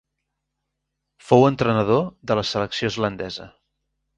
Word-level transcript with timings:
Fou 1.27 1.45
entrenador 1.49 2.01
de 2.31 2.41
la 2.41 2.47
selecció 2.55 2.93
islandesa. 2.95 3.51